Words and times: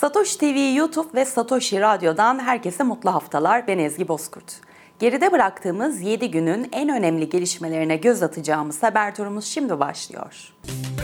Satoshi 0.00 0.38
TV 0.38 0.76
YouTube 0.76 1.08
ve 1.14 1.24
Satoshi 1.24 1.80
Radyo'dan 1.80 2.38
herkese 2.38 2.84
mutlu 2.84 3.14
haftalar. 3.14 3.66
Ben 3.66 3.78
Ezgi 3.78 4.08
Bozkurt. 4.08 4.60
Geride 4.98 5.32
bıraktığımız 5.32 6.00
7 6.00 6.30
günün 6.30 6.68
en 6.72 6.88
önemli 6.88 7.28
gelişmelerine 7.28 7.96
göz 7.96 8.22
atacağımız 8.22 8.82
haber 8.82 9.14
turumuz 9.14 9.44
şimdi 9.44 9.80
başlıyor. 9.80 10.54
BTC 10.64 10.97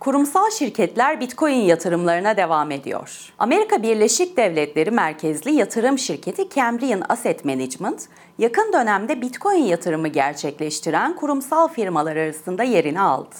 Kurumsal 0.00 0.50
şirketler 0.50 1.20
Bitcoin 1.20 1.60
yatırımlarına 1.60 2.36
devam 2.36 2.70
ediyor. 2.70 3.32
Amerika 3.38 3.82
Birleşik 3.82 4.36
Devletleri 4.36 4.90
merkezli 4.90 5.52
yatırım 5.52 5.98
şirketi 5.98 6.48
Cambrian 6.48 7.02
Asset 7.08 7.44
Management, 7.44 8.08
yakın 8.38 8.72
dönemde 8.72 9.20
Bitcoin 9.20 9.64
yatırımı 9.64 10.08
gerçekleştiren 10.08 11.16
kurumsal 11.16 11.68
firmalar 11.68 12.16
arasında 12.16 12.62
yerini 12.62 13.00
aldı. 13.00 13.34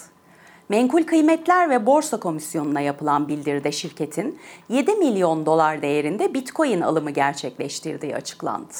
Menkul 0.69 1.03
Kıymetler 1.03 1.69
ve 1.69 1.85
Borsa 1.85 2.19
Komisyonu'na 2.19 2.81
yapılan 2.81 3.27
bildiride 3.27 3.71
şirketin 3.71 4.39
7 4.69 4.91
milyon 4.91 5.45
dolar 5.45 5.81
değerinde 5.81 6.33
Bitcoin 6.33 6.81
alımı 6.81 7.11
gerçekleştirdiği 7.11 8.15
açıklandı. 8.15 8.73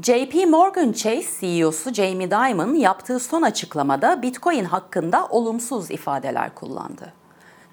JP 0.00 0.46
Morgan 0.48 0.92
Chase 0.92 1.40
CEO'su 1.40 1.94
Jamie 1.94 2.30
Dimon 2.30 2.74
yaptığı 2.74 3.20
son 3.20 3.42
açıklamada 3.42 4.22
Bitcoin 4.22 4.64
hakkında 4.64 5.26
olumsuz 5.26 5.90
ifadeler 5.90 6.54
kullandı. 6.54 7.12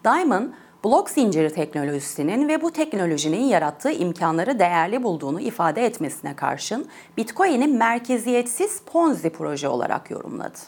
Dimon, 0.06 0.54
blok 0.86 1.10
zinciri 1.10 1.54
teknolojisinin 1.54 2.48
ve 2.48 2.62
bu 2.62 2.72
teknolojinin 2.72 3.44
yarattığı 3.44 3.92
imkanları 3.92 4.60
değerli 4.60 5.04
bulduğunu 5.04 5.42
ifade 5.42 5.86
etmesine 5.86 6.36
karşın 6.36 6.86
Bitcoin'i 7.18 7.68
merkeziyetsiz 7.68 8.82
Ponzi 8.82 9.30
proje 9.30 9.68
olarak 9.68 10.12
yorumladı. 10.12 10.60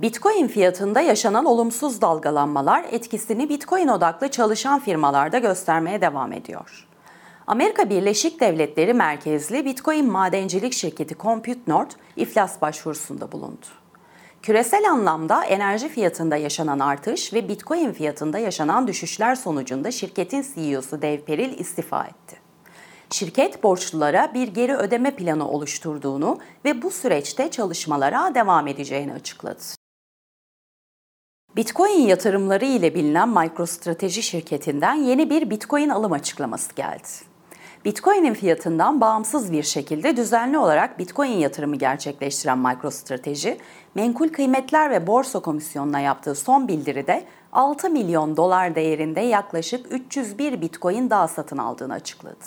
Bitcoin 0.00 0.46
fiyatında 0.48 1.00
yaşanan 1.00 1.44
olumsuz 1.44 2.00
dalgalanmalar 2.00 2.84
etkisini 2.90 3.48
Bitcoin 3.48 3.88
odaklı 3.88 4.28
çalışan 4.28 4.80
firmalarda 4.80 5.38
göstermeye 5.38 6.00
devam 6.00 6.32
ediyor. 6.32 6.89
Amerika 7.46 7.90
Birleşik 7.90 8.40
Devletleri 8.40 8.94
merkezli 8.94 9.64
Bitcoin 9.64 10.10
madencilik 10.10 10.72
şirketi 10.72 11.16
Compute 11.18 11.60
Nord 11.66 11.90
iflas 12.16 12.60
başvurusunda 12.60 13.32
bulundu. 13.32 13.66
Küresel 14.42 14.90
anlamda 14.90 15.44
enerji 15.44 15.88
fiyatında 15.88 16.36
yaşanan 16.36 16.78
artış 16.78 17.32
ve 17.32 17.48
Bitcoin 17.48 17.92
fiyatında 17.92 18.38
yaşanan 18.38 18.86
düşüşler 18.86 19.34
sonucunda 19.34 19.90
şirketin 19.90 20.46
CEO'su 20.54 21.02
Dave 21.02 21.20
Peril 21.20 21.58
istifa 21.58 22.04
etti. 22.04 22.36
Şirket 23.10 23.62
borçlulara 23.62 24.34
bir 24.34 24.48
geri 24.48 24.76
ödeme 24.76 25.16
planı 25.16 25.48
oluşturduğunu 25.50 26.38
ve 26.64 26.82
bu 26.82 26.90
süreçte 26.90 27.50
çalışmalara 27.50 28.34
devam 28.34 28.68
edeceğini 28.68 29.12
açıkladı. 29.12 29.62
Bitcoin 31.56 32.00
yatırımları 32.00 32.64
ile 32.64 32.94
bilinen 32.94 33.28
MicroStrateji 33.28 34.22
şirketinden 34.22 34.94
yeni 34.94 35.30
bir 35.30 35.50
Bitcoin 35.50 35.88
alım 35.88 36.12
açıklaması 36.12 36.74
geldi. 36.74 37.29
Bitcoin'in 37.84 38.34
fiyatından 38.34 39.00
bağımsız 39.00 39.52
bir 39.52 39.62
şekilde 39.62 40.16
düzenli 40.16 40.58
olarak 40.58 40.98
Bitcoin 40.98 41.30
yatırımı 41.30 41.76
gerçekleştiren 41.76 42.58
MicroStrateji, 42.58 43.58
Menkul 43.94 44.28
Kıymetler 44.28 44.90
ve 44.90 45.06
Borsa 45.06 45.40
Komisyonu'na 45.40 46.00
yaptığı 46.00 46.34
son 46.34 46.68
bildiride 46.68 47.24
6 47.52 47.90
milyon 47.90 48.36
dolar 48.36 48.74
değerinde 48.74 49.20
yaklaşık 49.20 49.86
301 49.92 50.60
Bitcoin 50.60 51.10
daha 51.10 51.28
satın 51.28 51.58
aldığını 51.58 51.92
açıkladı. 51.92 52.44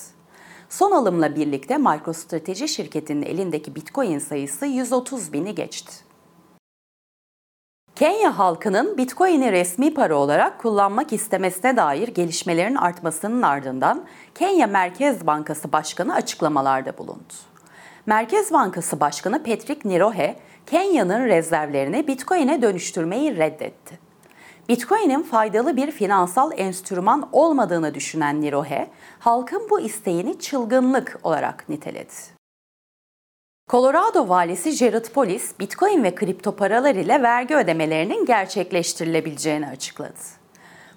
Son 0.70 0.92
alımla 0.92 1.36
birlikte 1.36 1.78
MicroStrateji 1.78 2.68
şirketinin 2.68 3.26
elindeki 3.26 3.76
Bitcoin 3.76 4.20
sayısı 4.20 4.66
130 4.66 5.34
bini 5.34 5.56
geçti. 5.56 5.94
Kenya 7.96 8.38
halkının 8.38 8.98
Bitcoin'i 8.98 9.52
resmi 9.52 9.94
para 9.94 10.16
olarak 10.16 10.60
kullanmak 10.60 11.14
istemesine 11.14 11.78
dair 11.78 12.08
gelişmelerin 12.08 12.76
artmasının 12.76 13.42
ardından 13.42 14.06
Kenya 14.36 14.68
Merkez 14.68 15.28
Bankası 15.28 15.72
Başkanı 15.72 16.14
açıklamalarda 16.14 16.98
bulundu. 16.98 17.34
Merkez 18.06 18.52
Bankası 18.52 19.00
Başkanı 19.00 19.44
Patrick 19.44 19.90
Nirohe, 19.90 20.36
Kenya'nın 20.66 21.26
rezervlerini 21.26 22.08
Bitcoin'e 22.08 22.62
dönüştürmeyi 22.62 23.38
reddetti. 23.38 24.00
Bitcoin'in 24.70 25.24
faydalı 25.24 25.78
bir 25.78 25.92
finansal 25.92 26.52
enstrüman 26.58 27.30
olmadığını 27.32 27.94
düşünen 27.94 28.42
Nirohe, 28.42 28.90
halkın 29.20 29.70
bu 29.70 29.80
isteğini 29.80 30.40
çılgınlık 30.40 31.20
olarak 31.24 31.70
niteledi. 31.70 32.14
Colorado 33.74 34.30
valisi 34.30 34.72
Jared 34.72 35.06
Polis, 35.06 35.60
Bitcoin 35.60 36.04
ve 36.04 36.16
kripto 36.16 36.56
paralar 36.56 36.96
ile 36.96 37.22
vergi 37.22 37.56
ödemelerinin 37.56 38.26
gerçekleştirilebileceğini 38.26 39.68
açıkladı. 39.68 40.20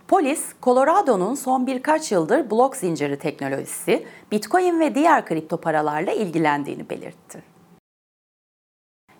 Polis, 0.09 0.44
Colorado'nun 0.62 1.34
son 1.34 1.66
birkaç 1.66 2.12
yıldır 2.12 2.50
blok 2.50 2.76
zinciri 2.76 3.19
teknolojisi, 3.19 4.06
Bitcoin 4.32 4.81
ve 4.81 4.94
diğer 4.94 5.26
kripto 5.26 5.56
paralarla 5.56 6.12
ilgilendiğini 6.12 6.91
belirtti. 6.91 7.42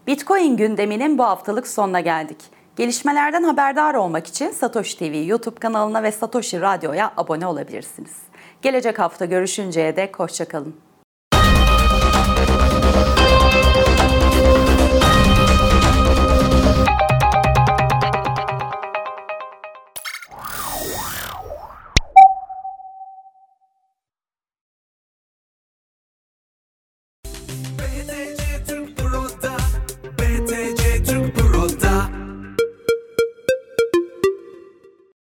Bitcoin 0.07 0.57
gündeminin 0.57 1.19
bu 1.19 1.25
haftalık 1.25 1.67
sonuna 1.67 2.01
geldik. 2.01 2.39
Gelişmelerden 2.77 3.43
haberdar 3.43 3.95
olmak 3.95 4.27
için 4.27 4.51
Satoshi 4.51 4.99
TV 4.99 5.27
YouTube 5.27 5.61
kanalına 5.61 6.03
ve 6.03 6.13
Satoshi 6.13 6.61
Radyo'ya 6.61 7.13
abone 7.17 7.47
olabilirsiniz. 7.47 8.17
Gelecek 8.63 8.99
hafta 8.99 9.25
görüşünceye 9.25 9.97
dek 9.97 10.19
hoşçakalın. 10.19 10.77